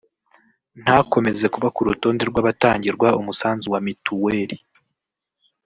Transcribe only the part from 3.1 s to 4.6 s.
umusanzu wa mituweli”